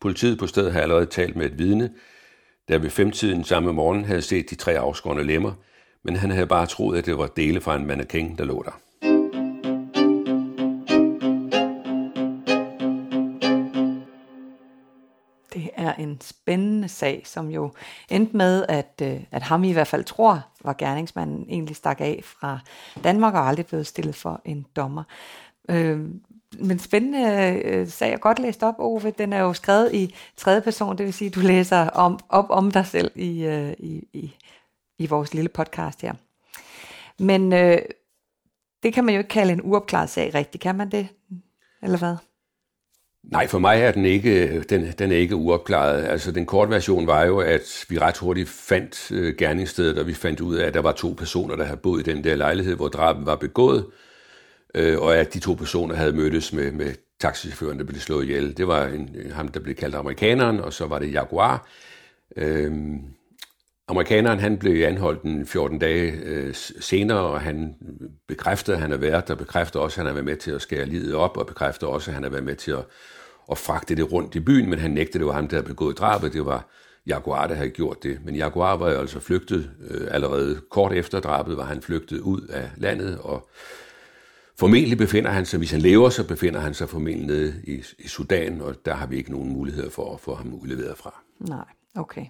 Politiet 0.00 0.38
på 0.38 0.46
stedet 0.46 0.72
har 0.72 0.80
allerede 0.80 1.06
talt 1.06 1.36
med 1.36 1.46
et 1.46 1.58
vidne, 1.58 1.90
der 2.68 2.78
ved 2.78 2.90
femtiden 2.90 3.44
samme 3.44 3.72
morgen 3.72 4.04
havde 4.04 4.22
set 4.22 4.50
de 4.50 4.54
tre 4.54 4.78
afskårne 4.78 5.22
lemmer, 5.22 5.52
men 6.04 6.16
han 6.16 6.30
havde 6.30 6.46
bare 6.46 6.66
troet, 6.66 6.98
at 6.98 7.06
det 7.06 7.18
var 7.18 7.26
dele 7.26 7.60
fra 7.60 7.76
en 7.76 7.86
mannequin, 7.86 8.36
der 8.38 8.44
lå 8.44 8.62
der. 8.62 8.80
Er 15.76 15.94
en 15.94 16.20
spændende 16.20 16.88
sag, 16.88 17.22
som 17.24 17.50
jo 17.50 17.72
endte 18.10 18.36
med, 18.36 18.64
at, 18.68 19.00
øh, 19.02 19.20
at 19.30 19.42
ham 19.42 19.64
i 19.64 19.72
hvert 19.72 19.86
fald 19.86 20.04
tror, 20.04 20.46
var 20.64 20.74
gerningsmanden 20.78 21.46
egentlig 21.48 21.76
stak 21.76 22.00
af 22.00 22.20
fra 22.24 22.58
Danmark 23.04 23.34
og 23.34 23.48
aldrig 23.48 23.66
blev 23.66 23.84
stillet 23.84 24.14
for 24.14 24.40
en 24.44 24.66
dommer. 24.76 25.02
Øh, 25.68 26.00
men 26.58 26.78
spændende 26.78 27.62
øh, 27.64 27.88
sag, 27.88 28.10
jeg 28.10 28.20
godt 28.20 28.38
læst 28.38 28.62
op, 28.62 28.74
Ove. 28.78 29.10
Den 29.10 29.32
er 29.32 29.40
jo 29.40 29.52
skrevet 29.52 29.94
i 29.94 30.14
tredje 30.36 30.60
person, 30.60 30.98
det 30.98 31.06
vil 31.06 31.12
sige, 31.12 31.28
at 31.28 31.34
du 31.34 31.40
læser 31.40 31.88
om, 31.88 32.18
op 32.28 32.46
om 32.48 32.70
dig 32.70 32.86
selv 32.86 33.10
i, 33.14 33.44
øh, 33.44 33.72
i, 33.78 34.08
i, 34.12 34.36
i 34.98 35.06
vores 35.06 35.34
lille 35.34 35.48
podcast 35.48 36.02
her. 36.02 36.14
Men 37.18 37.52
øh, 37.52 37.78
det 38.82 38.94
kan 38.94 39.04
man 39.04 39.14
jo 39.14 39.18
ikke 39.18 39.30
kalde 39.30 39.52
en 39.52 39.60
uopklaret 39.64 40.10
sag 40.10 40.34
rigtigt, 40.34 40.62
kan 40.62 40.74
man 40.74 40.90
det? 40.90 41.08
Eller 41.82 41.98
hvad? 41.98 42.16
Nej, 43.30 43.46
for 43.46 43.58
mig 43.58 43.80
er 43.80 43.92
den 43.92 44.04
ikke, 44.04 44.60
den, 44.60 44.92
den 44.98 45.12
er 45.12 45.16
ikke 45.16 45.36
uopklaret. 45.36 46.04
Altså, 46.04 46.32
den 46.32 46.46
korte 46.46 46.70
version 46.70 47.06
var 47.06 47.24
jo, 47.24 47.38
at 47.38 47.86
vi 47.88 47.98
ret 47.98 48.18
hurtigt 48.18 48.48
fandt 48.48 49.12
øh, 49.12 49.34
gerningsstedet, 49.36 49.98
og 49.98 50.06
vi 50.06 50.14
fandt 50.14 50.40
ud 50.40 50.56
af, 50.56 50.66
at 50.66 50.74
der 50.74 50.80
var 50.80 50.92
to 50.92 51.14
personer, 51.18 51.56
der 51.56 51.64
havde 51.64 51.76
boet 51.76 52.08
i 52.08 52.10
den 52.10 52.24
der 52.24 52.34
lejlighed, 52.34 52.76
hvor 52.76 52.88
drabet 52.88 53.26
var 53.26 53.36
begået, 53.36 53.86
øh, 54.74 54.98
og 55.00 55.16
at 55.16 55.34
de 55.34 55.38
to 55.38 55.54
personer 55.54 55.94
havde 55.94 56.12
mødtes 56.12 56.52
med, 56.52 56.72
med 56.72 56.94
taxichaufføren, 57.20 57.78
der 57.78 57.84
blev 57.84 58.00
slået 58.00 58.24
ihjel. 58.24 58.56
Det 58.56 58.68
var 58.68 58.86
en, 58.86 59.16
ham, 59.32 59.48
der 59.48 59.60
blev 59.60 59.74
kaldt 59.74 59.94
amerikaneren, 59.94 60.60
og 60.60 60.72
så 60.72 60.86
var 60.86 60.98
det 60.98 61.12
Jaguar. 61.12 61.68
Øh, 62.36 62.72
Amerikaneren 63.88 64.40
han 64.40 64.58
blev 64.58 64.84
anholdt 64.84 65.22
en 65.22 65.46
14 65.46 65.78
dage 65.78 66.12
øh, 66.12 66.54
senere, 66.80 67.18
og 67.18 67.40
han 67.40 67.74
bekræftede, 68.28 68.76
at 68.76 68.82
han 68.82 68.92
er 68.92 68.96
været 68.96 69.28
der, 69.28 69.34
bekræftede 69.34 69.82
også, 69.82 69.94
at 69.94 69.96
han 69.98 70.06
har 70.06 70.12
været 70.12 70.24
med 70.24 70.36
til 70.36 70.50
at 70.50 70.62
skære 70.62 70.84
livet 70.84 71.14
op, 71.14 71.36
og 71.36 71.46
bekræftede 71.46 71.90
også, 71.90 72.10
at 72.10 72.14
han 72.14 72.22
har 72.22 72.30
været 72.30 72.44
med 72.44 72.56
til 72.56 72.70
at, 72.70 72.84
at 73.50 73.58
fragte 73.58 73.94
det 73.94 74.12
rundt 74.12 74.34
i 74.34 74.40
byen, 74.40 74.70
men 74.70 74.78
han 74.78 74.90
nægtede, 74.90 75.18
det 75.18 75.26
var 75.26 75.32
ham, 75.32 75.48
der 75.48 75.56
havde 75.56 75.68
begået 75.68 75.98
drabet, 75.98 76.32
det 76.32 76.46
var 76.46 76.68
Jaguar, 77.06 77.46
der 77.46 77.54
havde 77.54 77.70
gjort 77.70 78.02
det. 78.02 78.18
Men 78.24 78.36
Jaguar 78.36 78.76
var 78.76 78.90
jo 78.90 78.98
altså 78.98 79.20
flygtet 79.20 79.70
øh, 79.90 80.08
allerede 80.10 80.60
kort 80.70 80.92
efter 80.92 81.20
drabet, 81.20 81.56
var 81.56 81.64
han 81.64 81.82
flygtet 81.82 82.20
ud 82.20 82.40
af 82.40 82.70
landet, 82.76 83.18
og 83.18 83.48
formentlig 84.58 84.98
befinder 84.98 85.30
han 85.30 85.46
sig, 85.46 85.58
hvis 85.58 85.70
han 85.70 85.80
lever, 85.80 86.08
så 86.08 86.28
befinder 86.28 86.60
han 86.60 86.74
sig 86.74 86.88
formentlig 86.88 87.26
nede 87.26 87.54
i, 87.64 87.82
i 87.98 88.08
Sudan, 88.08 88.60
og 88.60 88.74
der 88.84 88.94
har 88.94 89.06
vi 89.06 89.16
ikke 89.16 89.32
nogen 89.32 89.52
muligheder 89.52 89.90
for 89.90 90.14
at 90.14 90.20
få 90.20 90.34
ham 90.34 90.54
udleveret 90.54 90.98
fra. 90.98 91.22
Nej. 91.40 91.64
Okay. 91.96 92.26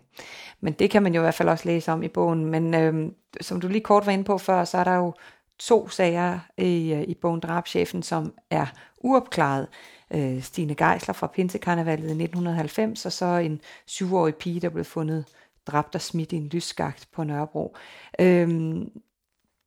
Men 0.60 0.72
det 0.72 0.90
kan 0.90 1.02
man 1.02 1.14
jo 1.14 1.20
i 1.20 1.22
hvert 1.22 1.34
fald 1.34 1.48
også 1.48 1.68
læse 1.68 1.92
om 1.92 2.02
i 2.02 2.08
bogen. 2.08 2.44
Men 2.44 2.74
øhm, 2.74 3.14
som 3.40 3.60
du 3.60 3.68
lige 3.68 3.80
kort 3.80 4.06
var 4.06 4.12
inde 4.12 4.24
på 4.24 4.38
før, 4.38 4.64
så 4.64 4.78
er 4.78 4.84
der 4.84 4.94
jo 4.94 5.14
to 5.58 5.88
sager 5.88 6.38
i, 6.56 6.92
øh, 6.92 7.02
i 7.02 7.14
bogen 7.14 7.40
Drabschefen, 7.40 8.02
som 8.02 8.34
er 8.50 8.66
uopklaret. 8.98 9.68
Øh, 10.10 10.42
Stine 10.42 10.74
Geisler 10.74 11.14
fra 11.14 11.26
Pinsekarnevalet 11.26 12.08
i 12.08 12.22
1990, 12.22 13.06
og 13.06 13.12
så 13.12 13.26
en 13.26 13.60
syvårig 13.86 14.34
pige, 14.34 14.60
der 14.60 14.68
blev 14.68 14.84
fundet 14.84 15.24
dræbt 15.66 15.94
og 15.94 16.00
smidt 16.00 16.32
i 16.32 16.36
en 16.36 16.48
lysskagt 16.48 17.08
på 17.12 17.24
Nørrebro. 17.24 17.76
Øhm, 18.20 18.90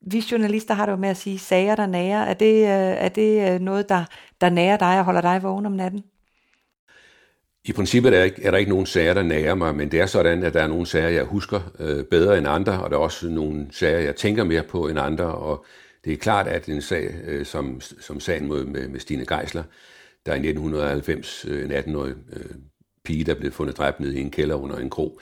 vi 0.02 0.24
journalister 0.32 0.74
har 0.74 0.86
det 0.86 0.92
jo 0.92 0.98
med 0.98 1.10
at 1.10 1.18
sige, 1.18 1.40
sager 1.40 1.76
der 1.76 1.86
nærer, 1.86 2.24
er 2.24 2.34
det, 2.34 2.56
øh, 2.56 2.96
er 3.06 3.10
det 3.10 3.54
øh, 3.54 3.60
noget, 3.60 3.90
der, 3.90 4.06
der 4.42 4.50
nærer 4.50 4.78
dig 4.78 5.00
og 5.00 5.06
holder 5.06 5.22
dig 5.22 5.44
vågen 5.44 5.66
om 5.66 5.72
natten? 5.72 6.04
I 7.68 7.72
princippet 7.72 8.14
er 8.14 8.18
der, 8.18 8.24
ikke, 8.24 8.44
er 8.44 8.52
der 8.52 8.58
ikke 8.58 8.72
nogen 8.72 8.86
sager, 8.86 9.14
der 9.14 9.24
nærer 9.24 9.56
mig, 9.56 9.76
men 9.76 9.92
det 9.92 10.00
er 10.00 10.06
sådan, 10.06 10.44
at 10.44 10.54
der 10.54 10.62
er 10.62 10.68
nogle 10.68 10.86
sager, 10.86 11.10
jeg 11.10 11.24
husker 11.24 11.62
øh, 11.80 12.04
bedre 12.04 12.38
end 12.38 12.48
andre, 12.48 12.84
og 12.84 12.90
der 12.90 12.96
er 12.96 13.02
også 13.02 13.30
nogle 13.30 13.68
sager, 13.72 14.00
jeg 14.00 14.16
tænker 14.16 14.44
mere 14.44 14.64
på 14.64 14.88
end 14.88 15.00
andre, 15.00 15.26
og 15.26 15.66
det 16.06 16.14
er 16.14 16.18
klart, 16.18 16.48
at 16.48 16.66
en 16.66 16.82
sag 16.82 17.16
øh, 17.26 17.46
som, 17.46 17.82
som 17.82 18.20
sagen 18.20 18.48
mod, 18.48 18.66
med, 18.66 18.88
med 18.88 19.00
Stine 19.00 19.26
Geisler, 19.26 19.64
der 20.26 20.34
i 20.34 20.38
1990 20.38 21.46
øh, 21.50 21.66
en 21.66 21.72
18-årig 21.72 22.14
øh, 22.34 22.46
pige, 23.04 23.24
der 23.24 23.34
blev 23.34 23.52
fundet 23.52 23.78
dræbt 23.78 24.00
nede 24.00 24.18
i 24.18 24.22
en 24.22 24.32
kælder 24.32 24.56
under 24.56 24.78
en 24.78 24.90
krog, 24.90 25.20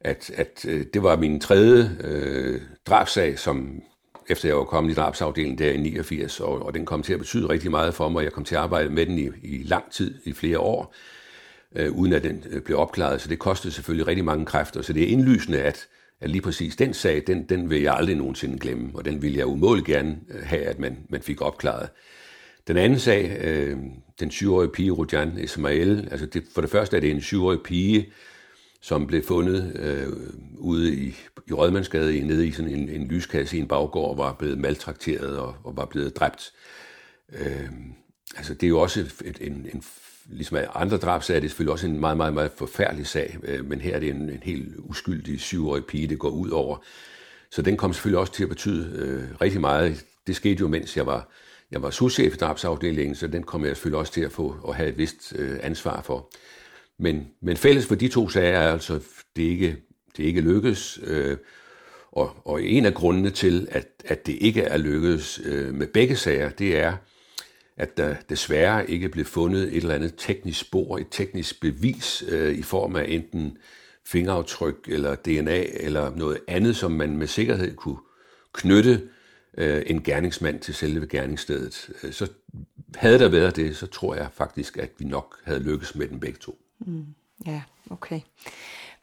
at, 0.00 0.30
at 0.34 0.64
øh, 0.68 0.86
det 0.94 1.02
var 1.02 1.16
min 1.16 1.40
tredje 1.40 1.90
øh, 2.04 2.60
drabsag, 2.86 3.38
som 3.38 3.82
efter 4.28 4.48
jeg 4.48 4.56
var 4.56 4.64
kommet 4.64 4.90
i 4.90 4.94
drabsafdelingen 4.94 5.58
der 5.58 5.70
i 5.70 5.76
89, 5.76 6.40
og, 6.40 6.66
og 6.66 6.74
den 6.74 6.86
kom 6.86 7.02
til 7.02 7.12
at 7.12 7.18
betyde 7.18 7.48
rigtig 7.48 7.70
meget 7.70 7.94
for 7.94 8.08
mig. 8.08 8.24
Jeg 8.24 8.32
kom 8.32 8.44
til 8.44 8.54
at 8.54 8.60
arbejde 8.60 8.90
med 8.90 9.06
den 9.06 9.18
i, 9.18 9.30
i 9.42 9.62
lang 9.62 9.92
tid, 9.92 10.14
i 10.24 10.32
flere 10.32 10.58
år, 10.58 10.94
øh, 11.76 11.92
uden 11.92 12.12
at 12.12 12.24
den 12.24 12.44
øh, 12.50 12.62
blev 12.62 12.78
opklaret. 12.78 13.20
Så 13.20 13.28
det 13.28 13.38
kostede 13.38 13.74
selvfølgelig 13.74 14.06
rigtig 14.06 14.24
mange 14.24 14.46
kræfter. 14.46 14.82
Så 14.82 14.92
det 14.92 15.02
er 15.02 15.06
indlysende, 15.06 15.62
at, 15.62 15.86
at 16.20 16.30
lige 16.30 16.42
præcis 16.42 16.76
den 16.76 16.94
sag, 16.94 17.22
den, 17.26 17.48
den 17.48 17.70
vil 17.70 17.82
jeg 17.82 17.94
aldrig 17.94 18.16
nogensinde 18.16 18.58
glemme, 18.58 18.90
og 18.94 19.04
den 19.04 19.22
vil 19.22 19.34
jeg 19.34 19.46
umådeligt 19.46 19.86
gerne 19.86 20.18
øh, 20.30 20.42
have, 20.42 20.62
at 20.62 20.78
man, 20.78 20.98
man 21.08 21.22
fik 21.22 21.40
opklaret. 21.40 21.88
Den 22.68 22.76
anden 22.76 22.98
sag, 22.98 23.38
øh, 23.44 23.76
den 24.20 24.30
syvårige 24.30 24.70
pige 24.70 24.90
Rujan 24.90 25.38
Ismail, 25.38 26.08
altså 26.10 26.26
det, 26.26 26.44
for 26.54 26.60
det 26.60 26.70
første 26.70 26.96
er 26.96 27.00
det 27.00 27.10
en 27.10 27.20
syvårig 27.20 27.60
pige, 27.64 28.12
som 28.80 29.06
blev 29.06 29.24
fundet 29.24 29.72
øh, 29.76 30.12
ude 30.58 30.94
i, 30.94 31.14
i 31.46 31.52
Rødmandsgade 31.52 32.20
nede 32.20 32.46
i 32.46 32.52
sådan 32.52 32.70
en, 32.70 32.88
en 32.88 33.08
lyskasse 33.08 33.56
i 33.56 33.60
en 33.60 33.68
baggård, 33.68 34.10
og 34.10 34.18
var 34.18 34.32
blevet 34.32 34.58
maltrakteret 34.58 35.38
og, 35.38 35.54
og 35.64 35.76
var 35.76 35.84
blevet 35.84 36.16
dræbt. 36.16 36.52
Øh, 37.32 37.70
altså 38.36 38.54
det 38.54 38.62
er 38.62 38.68
jo 38.68 38.80
også 38.80 39.00
et, 39.00 39.38
en, 39.40 39.66
en 39.74 39.82
ligesom 40.28 40.58
andre 40.74 40.96
drabsager, 40.96 41.36
er 41.36 41.40
det 41.40 41.50
selvfølgelig 41.50 41.72
også 41.72 41.86
en 41.86 42.00
meget, 42.00 42.16
meget, 42.16 42.34
meget 42.34 42.50
forfærdelig 42.56 43.06
sag, 43.06 43.38
øh, 43.42 43.64
men 43.64 43.80
her 43.80 43.94
er 43.94 44.00
det 44.00 44.08
en, 44.08 44.30
en 44.30 44.42
helt 44.42 44.74
uskyldig 44.78 45.40
syvårig 45.40 45.84
pige, 45.84 46.06
det 46.06 46.18
går 46.18 46.28
ud 46.28 46.50
over. 46.50 46.84
Så 47.50 47.62
den 47.62 47.76
kom 47.76 47.92
selvfølgelig 47.92 48.18
også 48.18 48.32
til 48.32 48.42
at 48.42 48.48
betyde 48.48 48.92
øh, 48.96 49.40
rigtig 49.40 49.60
meget. 49.60 50.04
Det 50.26 50.36
skete 50.36 50.60
jo, 50.60 50.68
mens 50.68 50.96
jeg 50.96 51.06
var, 51.06 51.28
jeg 51.70 51.82
var 51.82 51.90
souschef 51.90 52.34
i 52.34 52.36
drabsafdelingen, 52.36 53.14
så 53.14 53.26
den 53.26 53.42
kom 53.42 53.64
jeg 53.64 53.76
selvfølgelig 53.76 53.98
også 53.98 54.12
til 54.12 54.20
at 54.20 54.32
få 54.32 54.56
og 54.62 54.74
have 54.74 54.88
et 54.88 54.98
vist 54.98 55.34
øh, 55.36 55.58
ansvar 55.62 56.02
for. 56.02 56.30
Men, 56.98 57.28
men 57.42 57.56
fælles 57.56 57.86
for 57.86 57.94
de 57.94 58.08
to 58.08 58.28
sager 58.28 58.58
er 58.58 58.72
altså, 58.72 59.00
det 59.36 59.42
ikke, 59.42 59.76
det 60.16 60.24
ikke 60.24 60.40
lykkes. 60.40 61.00
Øh, 61.02 61.36
og, 62.12 62.36
og 62.44 62.62
en 62.62 62.86
af 62.86 62.94
grundene 62.94 63.30
til, 63.30 63.68
at, 63.70 63.88
at 64.04 64.26
det 64.26 64.38
ikke 64.40 64.62
er 64.62 64.76
lykkedes 64.76 65.40
øh, 65.44 65.74
med 65.74 65.86
begge 65.86 66.16
sager, 66.16 66.48
det 66.48 66.78
er, 66.78 66.96
at 67.76 67.96
der 67.96 68.14
desværre 68.28 68.90
ikke 68.90 69.08
blev 69.08 69.24
fundet 69.24 69.62
et 69.62 69.76
eller 69.76 69.94
andet 69.94 70.14
teknisk 70.16 70.60
spor, 70.60 70.98
et 70.98 71.06
teknisk 71.10 71.60
bevis 71.60 72.24
øh, 72.28 72.58
i 72.58 72.62
form 72.62 72.96
af 72.96 73.04
enten 73.08 73.58
fingeraftryk 74.04 74.88
eller 74.88 75.14
DNA 75.14 75.62
eller 75.62 76.16
noget 76.16 76.38
andet, 76.48 76.76
som 76.76 76.92
man 76.92 77.16
med 77.16 77.26
sikkerhed 77.26 77.76
kunne 77.76 77.98
knytte 78.52 79.08
øh, 79.58 79.82
en 79.86 80.02
gerningsmand 80.02 80.60
til 80.60 80.74
selve 80.74 81.06
gerningsstedet. 81.06 81.90
Øh, 82.02 82.12
så 82.12 82.30
havde 82.94 83.18
der 83.18 83.28
været 83.28 83.56
det, 83.56 83.76
så 83.76 83.86
tror 83.86 84.14
jeg 84.14 84.28
faktisk, 84.32 84.76
at 84.76 84.90
vi 84.98 85.04
nok 85.04 85.36
havde 85.44 85.60
lykkes 85.60 85.94
med 85.94 86.08
den 86.08 86.20
begge 86.20 86.38
to. 86.38 86.58
Mm, 86.78 87.06
ja, 87.46 87.62
okay. 87.90 88.20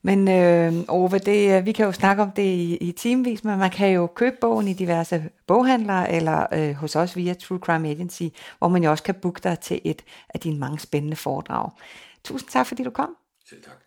Men 0.05 0.27
øh, 0.27 0.73
Ove, 0.87 1.19
det, 1.19 1.57
øh, 1.57 1.65
vi 1.65 1.71
kan 1.71 1.85
jo 1.85 1.91
snakke 1.91 2.23
om 2.23 2.31
det 2.31 2.43
i, 2.43 2.77
i 2.77 2.91
teamvis, 2.91 3.43
men 3.43 3.59
man 3.59 3.71
kan 3.71 3.89
jo 3.89 4.07
købe 4.07 4.35
bogen 4.41 4.67
i 4.67 4.73
diverse 4.73 5.29
boghandlere, 5.47 6.11
eller 6.11 6.45
øh, 6.53 6.73
hos 6.75 6.95
os 6.95 7.15
via 7.15 7.33
True 7.33 7.59
Crime 7.59 7.89
Agency, 7.89 8.23
hvor 8.59 8.67
man 8.67 8.83
jo 8.83 8.91
også 8.91 9.03
kan 9.03 9.15
booke 9.15 9.41
dig 9.43 9.59
til 9.59 9.81
et 9.83 10.01
af 10.29 10.39
dine 10.39 10.59
mange 10.59 10.79
spændende 10.79 11.15
foredrag. 11.15 11.69
Tusind 12.23 12.49
tak, 12.49 12.67
fordi 12.67 12.83
du 12.83 12.89
kom. 12.89 13.09
Selv 13.49 13.63
tak. 13.63 13.83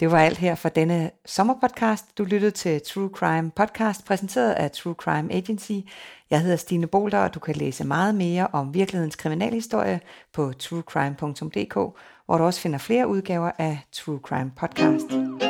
Det 0.00 0.10
var 0.10 0.18
alt 0.18 0.38
her 0.38 0.54
for 0.54 0.68
denne 0.68 1.10
sommerpodcast. 1.26 2.18
Du 2.18 2.24
lyttede 2.24 2.50
til 2.50 2.82
True 2.82 3.10
Crime 3.14 3.50
Podcast, 3.50 4.04
præsenteret 4.04 4.52
af 4.52 4.70
True 4.70 4.94
Crime 4.94 5.32
Agency. 5.32 5.72
Jeg 6.30 6.40
hedder 6.40 6.56
Stine 6.56 6.86
Bolter, 6.86 7.18
og 7.18 7.34
du 7.34 7.40
kan 7.40 7.56
læse 7.56 7.84
meget 7.84 8.14
mere 8.14 8.46
om 8.52 8.74
virkelighedens 8.74 9.16
kriminalhistorie 9.16 10.00
på 10.32 10.52
truecrime.dk, 10.52 11.74
hvor 12.26 12.38
du 12.38 12.44
også 12.44 12.60
finder 12.60 12.78
flere 12.78 13.08
udgaver 13.08 13.50
af 13.58 13.78
True 13.92 14.18
Crime 14.18 14.52
Podcast. 14.56 15.43